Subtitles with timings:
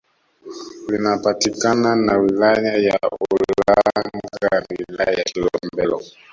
[0.89, 2.99] Linapakana na wilaya ya
[3.33, 4.09] Ulanga
[4.41, 6.01] na wilaya ya Kilombero